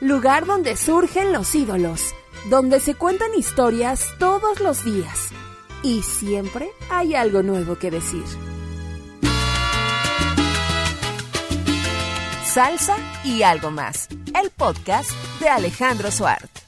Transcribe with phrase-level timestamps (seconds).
[0.00, 2.14] Lugar donde surgen los ídolos,
[2.48, 5.28] donde se cuentan historias todos los días
[5.82, 8.24] y siempre hay algo nuevo que decir.
[12.44, 14.08] Salsa y algo más,
[14.42, 16.59] el podcast de Alejandro Suárez.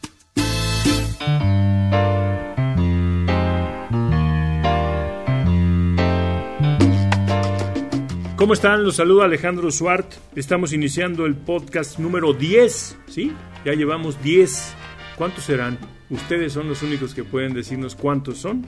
[8.42, 8.82] ¿Cómo están?
[8.82, 10.14] Los saluda Alejandro Suart.
[10.34, 13.30] Estamos iniciando el podcast número 10, ¿sí?
[13.64, 14.74] Ya llevamos 10.
[15.16, 15.78] ¿Cuántos serán?
[16.10, 18.66] Ustedes son los únicos que pueden decirnos cuántos son.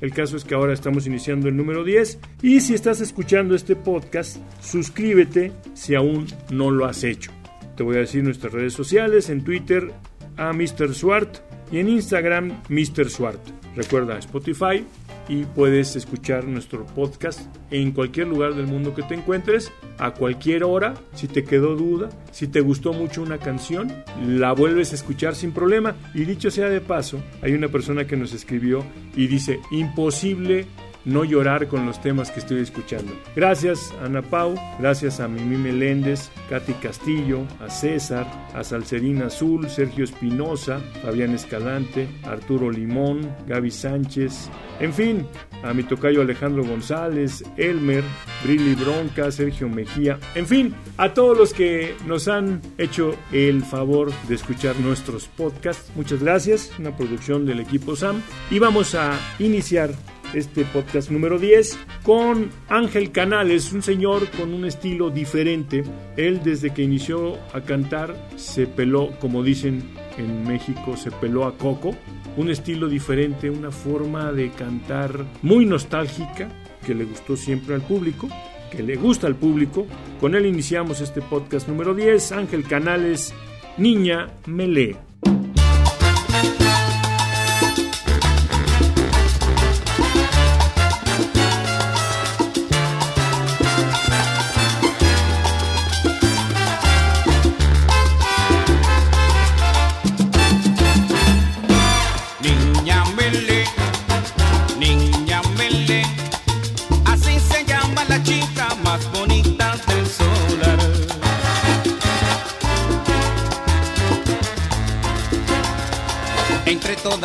[0.00, 3.74] El caso es que ahora estamos iniciando el número 10 y si estás escuchando este
[3.74, 7.32] podcast, suscríbete si aún no lo has hecho.
[7.76, 9.92] Te voy a decir nuestras redes sociales, en Twitter
[10.36, 10.94] a Mr.
[10.94, 11.38] Swart
[11.72, 13.10] y en Instagram Mr.
[13.10, 13.40] Swart.
[13.76, 14.84] Recuerda Spotify,
[15.28, 20.64] y puedes escuchar nuestro podcast en cualquier lugar del mundo que te encuentres, a cualquier
[20.64, 20.94] hora.
[21.14, 23.92] Si te quedó duda, si te gustó mucho una canción,
[24.26, 25.96] la vuelves a escuchar sin problema.
[26.14, 28.84] Y dicho sea de paso, hay una persona que nos escribió
[29.16, 30.66] y dice, imposible
[31.06, 33.12] no llorar con los temas que estoy escuchando.
[33.34, 40.04] Gracias Ana Pau, gracias a Mimi Meléndez, Katy Castillo, a César, a Salcerina Azul, Sergio
[40.04, 45.26] Espinosa, Fabián Escalante, Arturo Limón, Gaby Sánchez, en fin,
[45.62, 48.04] a mi tocayo Alejandro González, Elmer,
[48.44, 54.12] Brilli Bronca, Sergio Mejía, en fin, a todos los que nos han hecho el favor
[54.28, 55.90] de escuchar nuestros podcasts.
[55.94, 58.20] Muchas gracias, una producción del equipo SAM.
[58.50, 59.90] Y vamos a iniciar
[60.36, 65.82] este podcast número 10 con Ángel Canales, un señor con un estilo diferente.
[66.16, 69.82] Él desde que inició a cantar se peló, como dicen
[70.18, 71.96] en México, se peló a coco.
[72.36, 76.50] Un estilo diferente, una forma de cantar muy nostálgica
[76.84, 78.28] que le gustó siempre al público,
[78.70, 79.86] que le gusta al público.
[80.20, 83.32] Con él iniciamos este podcast número 10, Ángel Canales,
[83.78, 84.96] Niña Melé.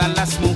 [0.02, 0.51] Todas las mujeres.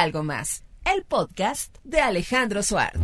[0.00, 3.02] algo más, el podcast de Alejandro Suárez.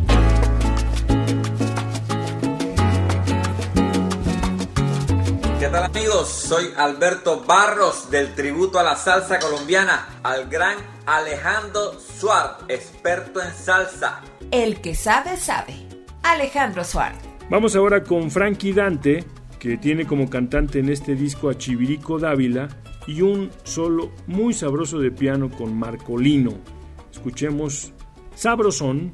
[5.59, 6.27] ¿Qué tal amigos?
[6.27, 13.53] Soy Alberto Barros del Tributo a la Salsa Colombiana, al gran Alejandro Suárez, experto en
[13.53, 14.21] salsa.
[14.49, 15.75] El que sabe, sabe.
[16.23, 17.19] Alejandro Suárez.
[17.51, 19.23] Vamos ahora con Frankie Dante,
[19.59, 22.69] que tiene como cantante en este disco a Chivirico Dávila
[23.05, 26.76] y un solo muy sabroso de piano con Marcolino.
[27.17, 27.91] Escuchemos
[28.35, 29.11] Sabrosón.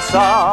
[0.00, 0.49] saw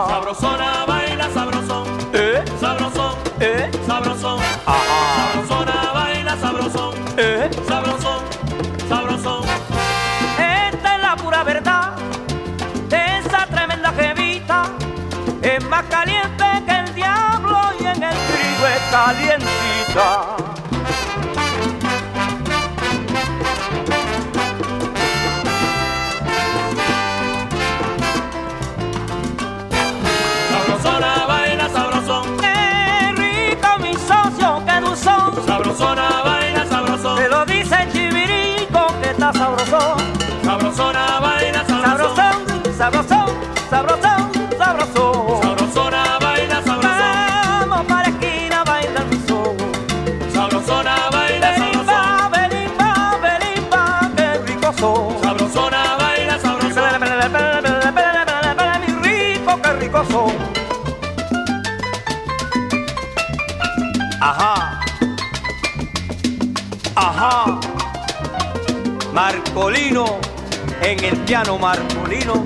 [70.91, 72.45] en el piano marcolino,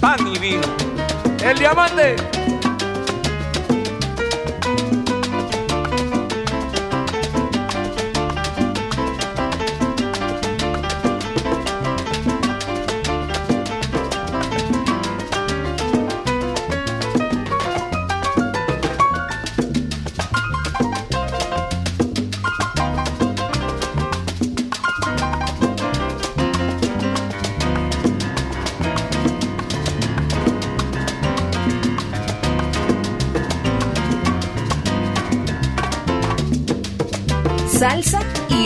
[0.00, 0.62] pan y vino.
[1.42, 2.14] El diamante.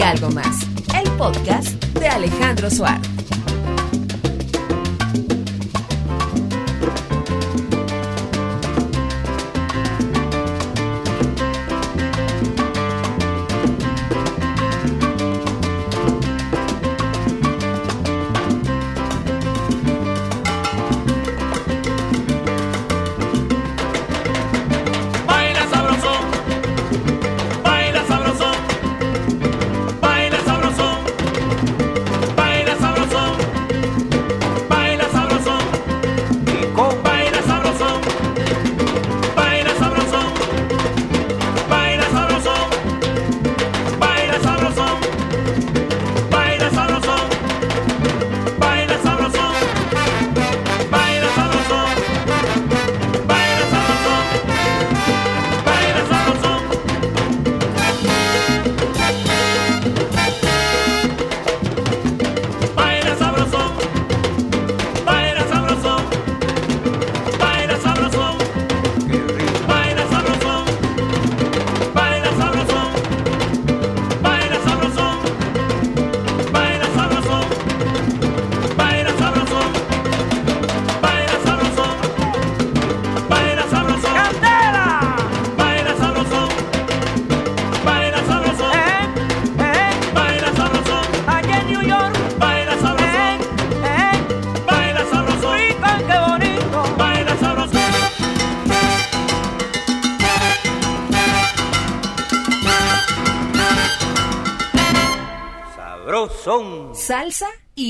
[0.09, 0.63] algo más,
[0.95, 3.08] el podcast de Alejandro Suárez.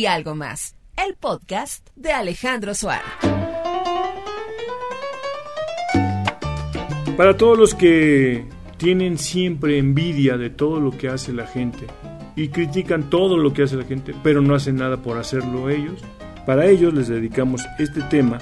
[0.09, 3.05] algo más, el podcast de Alejandro Suárez.
[7.17, 8.47] Para todos los que
[8.77, 11.87] tienen siempre envidia de todo lo que hace la gente
[12.37, 16.01] y critican todo lo que hace la gente, pero no hacen nada por hacerlo ellos,
[16.47, 18.39] para ellos les dedicamos este tema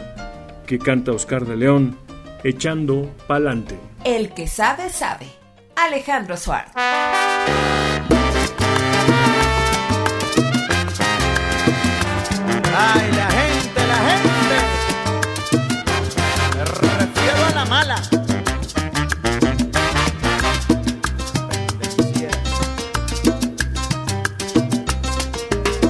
[0.67, 1.99] que canta Oscar de León,
[2.45, 3.79] echando pa'lante.
[4.05, 5.27] El que sabe, sabe.
[5.75, 6.73] Alejandro Suárez.
[12.79, 14.57] Ay, la gente, la gente.
[16.55, 17.97] Me refiero a la mala.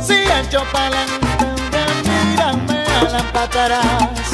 [0.01, 1.49] Si echo pa'lante,
[2.05, 4.31] mírame a la patarás.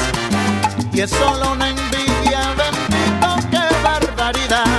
[0.93, 4.72] Y es solo una envidia, bendito, qué barbaridad.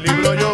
[0.00, 0.45] Libro yo.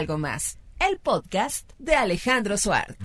[0.00, 0.58] Algo más.
[0.78, 2.96] El podcast de Alejandro Suárez.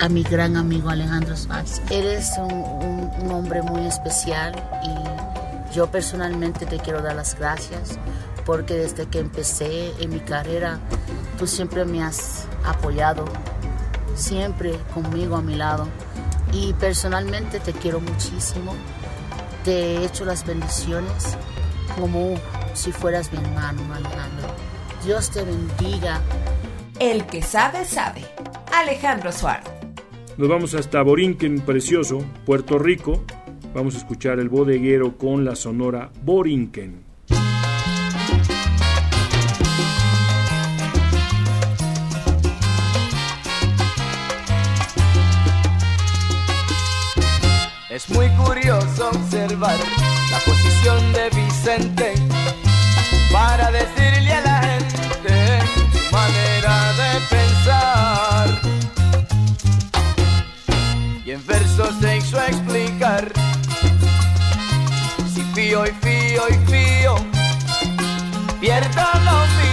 [0.00, 1.80] a mi gran amigo Alejandro Suárez.
[1.90, 7.98] Eres un, un- un hombre muy especial y yo personalmente te quiero dar las gracias
[8.44, 10.80] porque desde que empecé en mi carrera
[11.38, 13.24] tú siempre me has apoyado,
[14.16, 15.86] siempre conmigo a mi lado
[16.52, 18.74] y personalmente te quiero muchísimo.
[19.64, 21.36] Te he hecho las bendiciones
[21.98, 22.34] como
[22.74, 24.48] si fueras mi hermano, Alejandro.
[25.04, 26.20] Dios te bendiga.
[26.98, 28.22] El que sabe, sabe.
[28.72, 29.70] Alejandro Suárez.
[30.36, 33.24] Nos vamos hasta Borinquen, precioso, Puerto Rico.
[33.74, 37.11] Vamos a escuchar el bodeguero con la sonora Borinquen.
[47.92, 49.76] Es muy curioso observar
[50.30, 52.14] la posición de Vicente
[53.30, 55.60] para decirle a la gente
[55.92, 58.48] su manera de pensar.
[61.26, 63.30] Y en versos se hizo explicar
[65.34, 67.14] si fío y fío y fío,
[68.58, 69.71] pierdo lo mío.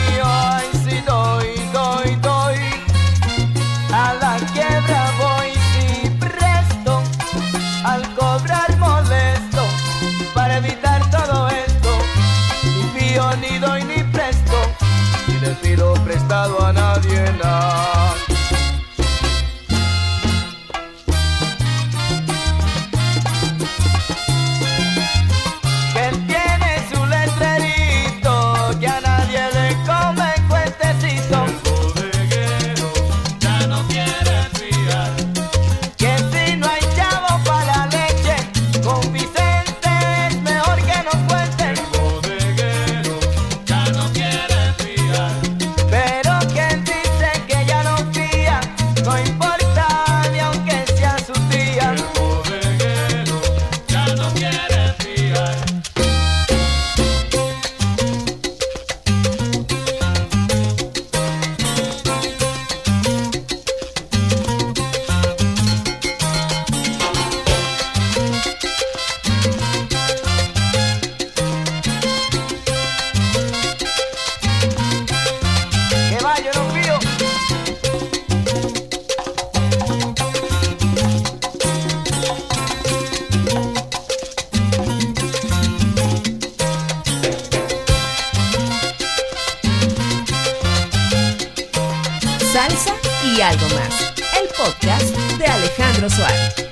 [93.71, 96.68] el podcast de Alejandro Suárez.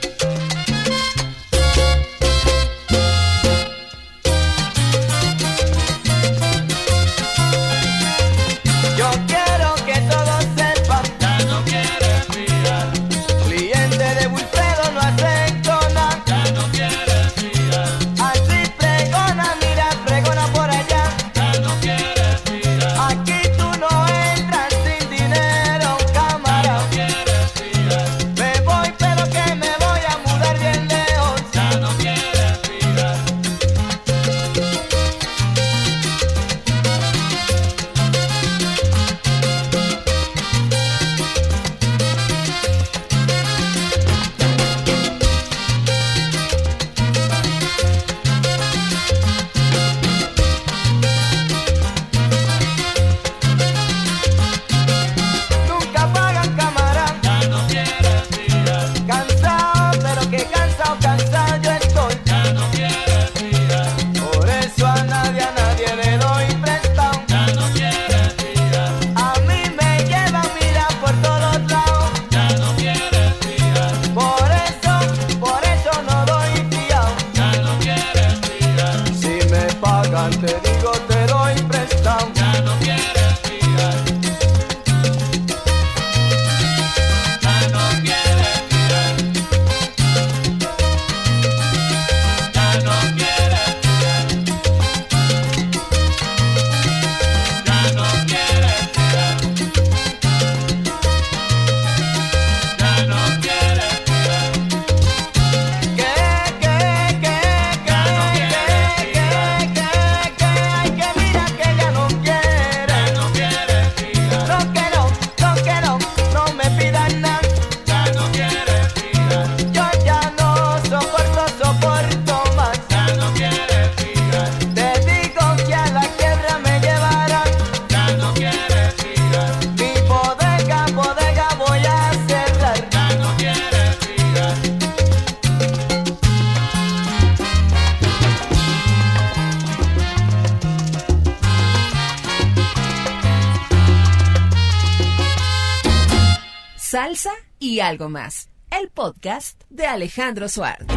[147.67, 150.87] y algo más, el podcast de Alejandro Suárez.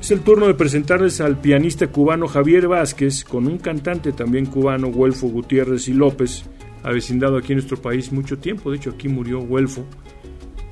[0.00, 4.86] Es el turno de presentarles al pianista cubano Javier Vázquez con un cantante también cubano,
[4.86, 6.44] Huelfo Gutiérrez y López,
[6.84, 9.84] avecindado aquí en nuestro país mucho tiempo, de hecho aquí murió Huelfo,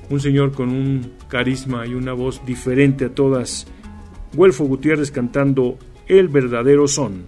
[0.09, 3.67] un señor con un carisma y una voz diferente a todas.
[4.35, 7.25] Huelfo Gutiérrez cantando El verdadero son.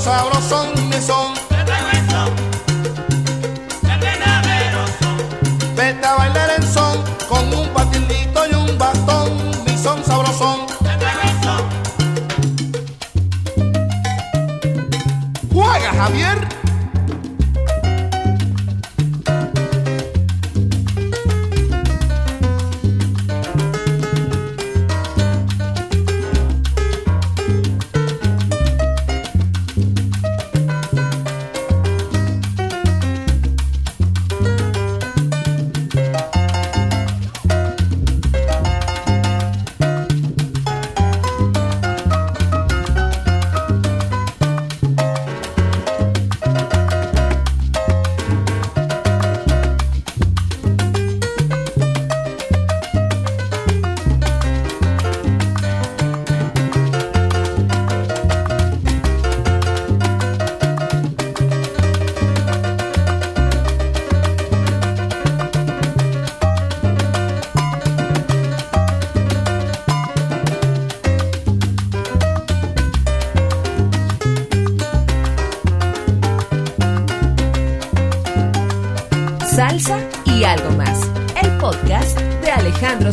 [0.00, 1.33] Sabrosón, mi son.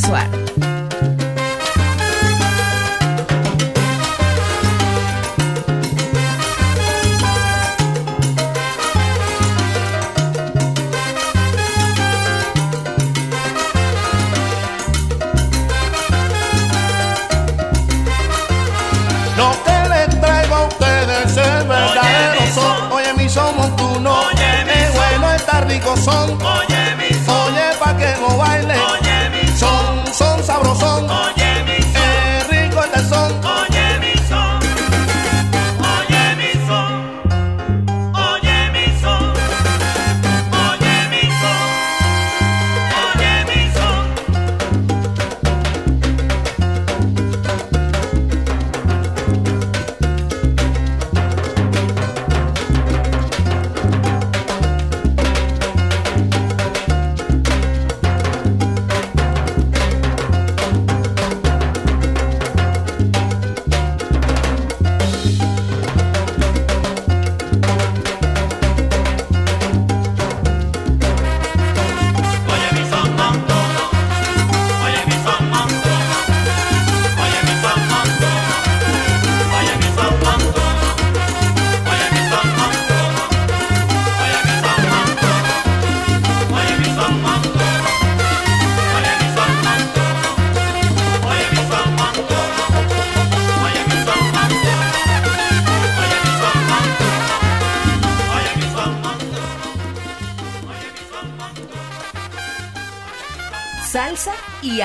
[0.02, 0.41] Suar.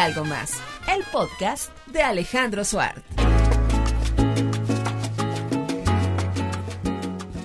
[0.07, 0.61] Algo más.
[0.95, 3.03] El podcast de Alejandro Suárez.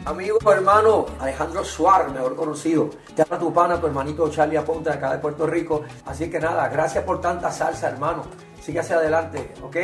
[0.05, 2.91] Amigo, hermano, Alejandro Suárez, mejor conocido.
[3.15, 5.83] Te habla tu pana, tu hermanito Charlie Aponte, acá de Puerto Rico.
[6.05, 8.25] Así que nada, gracias por tanta salsa, hermano.
[8.61, 9.77] Sigue hacia adelante, ¿ok?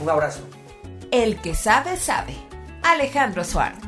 [0.00, 0.40] Un abrazo.
[1.10, 2.34] El que sabe, sabe.
[2.84, 3.80] Alejandro Suárez.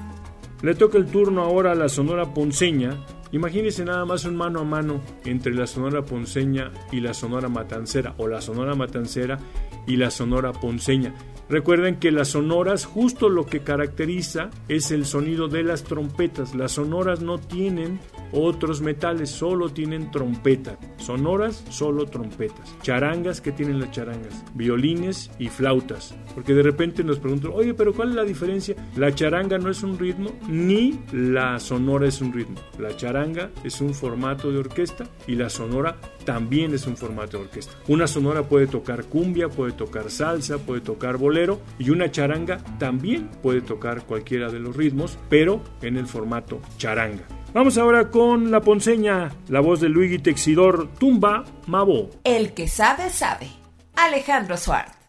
[0.60, 2.98] Le toca el turno ahora a la Sonora Ponceña.
[3.32, 8.14] Imagínense nada más un mano a mano entre la Sonora Ponceña y la Sonora Matancera,
[8.18, 9.38] o la Sonora Matancera
[9.86, 11.14] y la Sonora Ponceña.
[11.50, 16.54] Recuerden que las sonoras, justo lo que caracteriza es el sonido de las trompetas.
[16.54, 17.98] Las sonoras no tienen
[18.30, 20.78] otros metales, solo tienen trompeta.
[20.98, 22.72] Sonoras, solo trompetas.
[22.82, 24.44] Charangas, que tienen las charangas?
[24.54, 26.14] Violines y flautas.
[26.36, 28.76] Porque de repente nos preguntan, oye, pero ¿cuál es la diferencia?
[28.94, 32.60] La charanga no es un ritmo, ni la sonora es un ritmo.
[32.78, 33.19] La charanga
[33.64, 37.72] es un formato de orquesta y la sonora también es un formato de orquesta.
[37.88, 43.28] Una sonora puede tocar cumbia, puede tocar salsa, puede tocar bolero y una charanga también
[43.42, 47.24] puede tocar cualquiera de los ritmos, pero en el formato charanga.
[47.52, 52.10] Vamos ahora con la ponceña, la voz de Luigi Texidor, Tumba Mabo.
[52.24, 53.48] El que sabe, sabe.
[53.96, 54.99] Alejandro Suárez.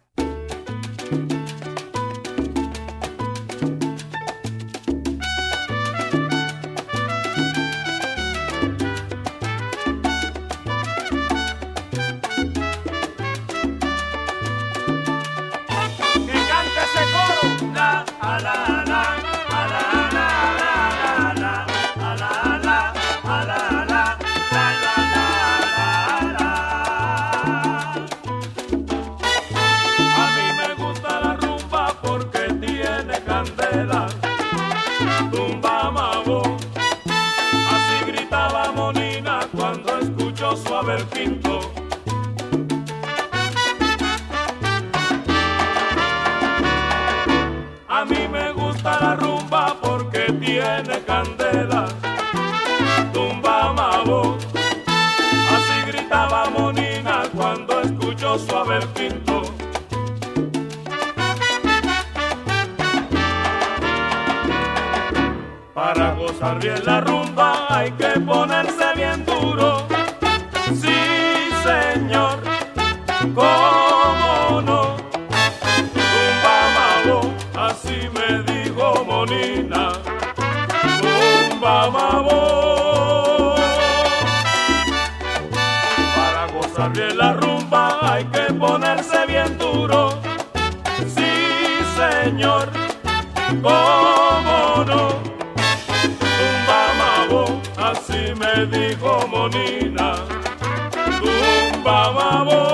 [101.83, 102.70] Bababo.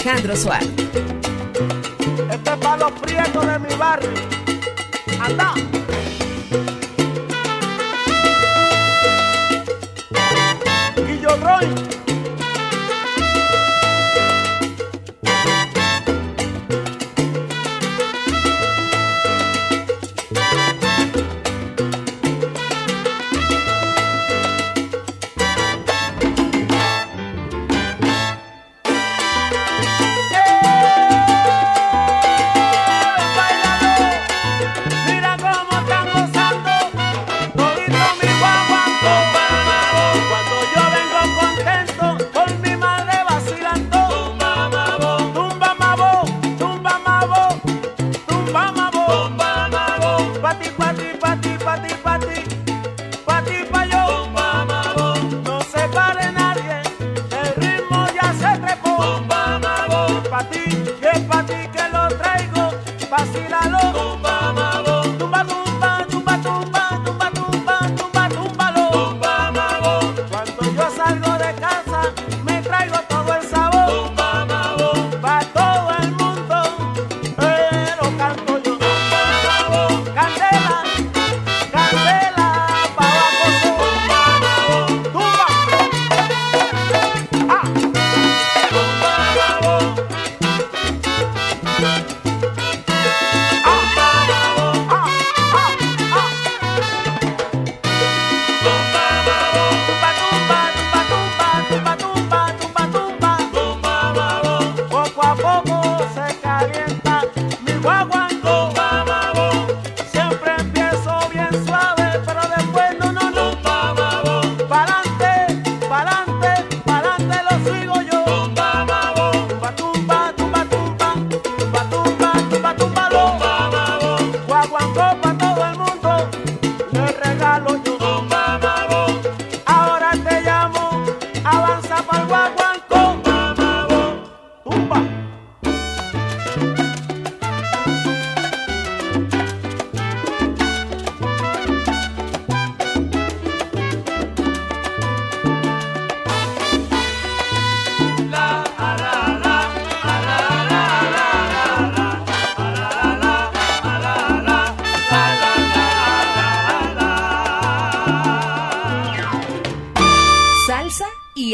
[0.00, 0.70] Alejandro Suárez.
[2.30, 4.10] Este es para los prietos de mi barrio.
[5.20, 5.79] Anda.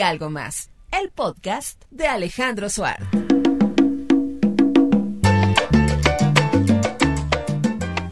[0.08, 3.25] algo más, el podcast de Alejandro Suárez.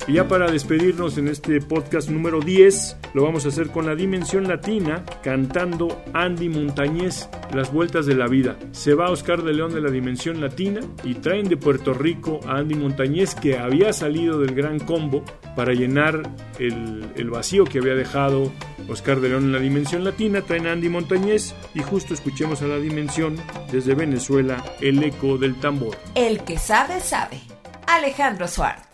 [0.07, 3.95] Y ya para despedirnos en este podcast número 10, lo vamos a hacer con la
[3.95, 8.59] Dimensión Latina, cantando Andy Montañez, Las Vueltas de la Vida.
[8.73, 12.59] Se va Oscar de León de la Dimensión Latina y traen de Puerto Rico a
[12.59, 15.25] Andy Montañez, que había salido del Gran Combo
[15.57, 16.23] para llenar
[16.59, 18.53] el, vacío que había dejado
[18.91, 20.43] Oscar de León en la Dimensión Latina.
[20.43, 23.37] Traen a Andy Montañez y justo escuchemos a la Dimensión
[23.73, 25.97] desde Venezuela, el eco del tambor.
[26.15, 27.41] El que sabe, sabe.
[27.87, 28.94] Alejandro Suárez.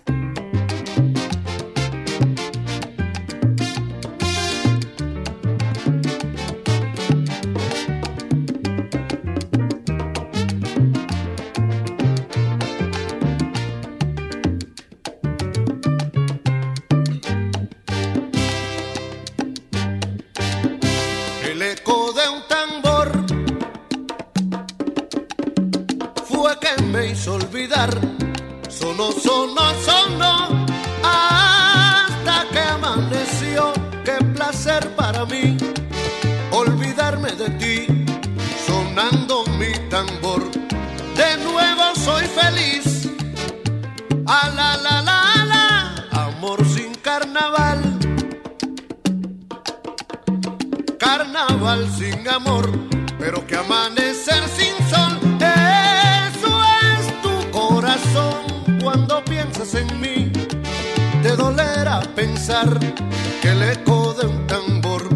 [27.70, 27.90] Olvidar.
[28.68, 30.66] Sonó, sonó, sonó
[31.04, 33.72] hasta que amaneció.
[34.04, 35.56] Qué placer para mí
[36.50, 37.86] olvidarme de ti,
[38.66, 40.50] sonando mi tambor.
[41.16, 43.08] De nuevo soy feliz.
[44.26, 47.78] A la la la amor sin carnaval.
[50.98, 52.70] carnaval sin amor,
[53.18, 54.69] pero que amanecer sin
[63.40, 65.08] que el eco de un tambor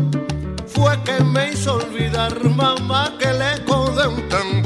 [0.68, 4.63] fue que me hizo olvidar, mamá, que el eco de un tambor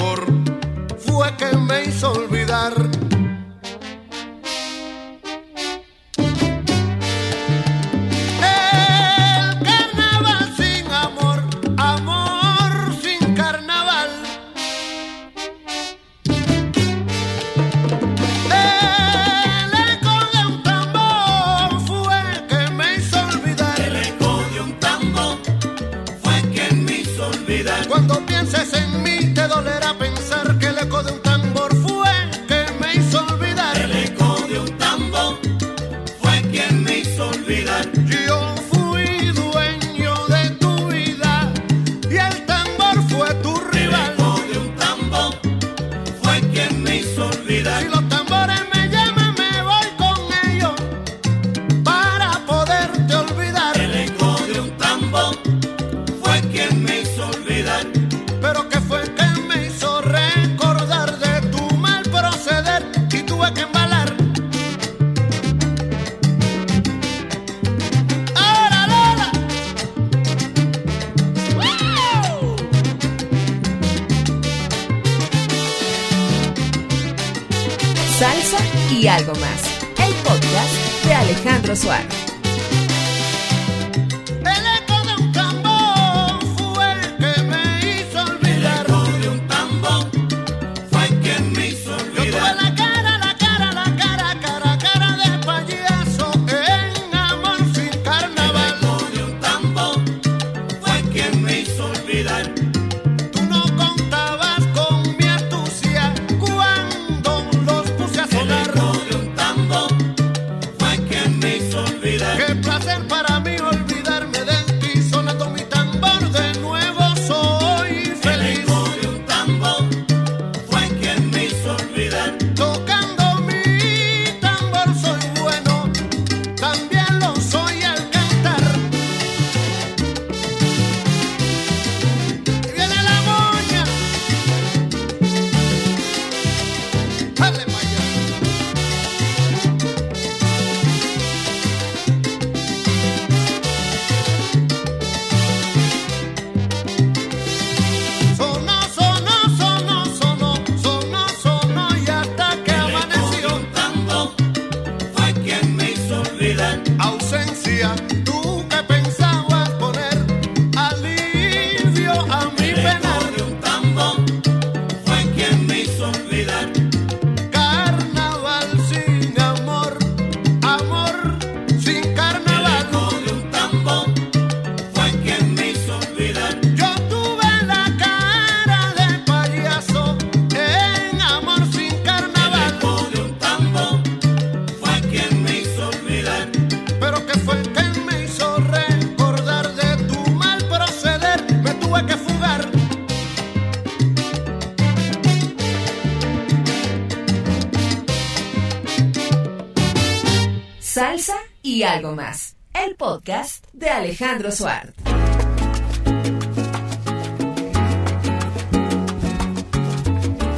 [201.78, 202.56] y algo más.
[202.74, 204.96] El podcast de Alejandro Suárez.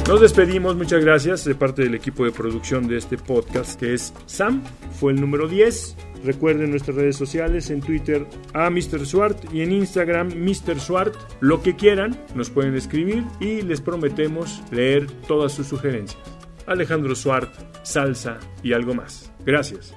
[0.07, 4.15] Nos despedimos, muchas gracias de parte del equipo de producción de este podcast que es
[4.25, 4.63] Sam,
[4.99, 5.95] fue el número 10.
[6.23, 9.05] Recuerden nuestras redes sociales, en Twitter a Mr.
[9.05, 10.79] Swart y en Instagram Mr.
[10.79, 11.15] Swart.
[11.39, 16.19] Lo que quieran, nos pueden escribir y les prometemos leer todas sus sugerencias.
[16.65, 17.53] Alejandro Swart,
[17.83, 19.31] salsa y algo más.
[19.45, 19.93] Gracias.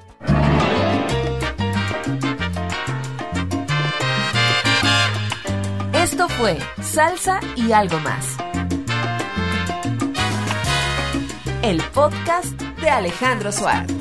[6.38, 8.36] Fue Salsa y algo más.
[11.62, 13.92] El podcast de Alejandro Suárez.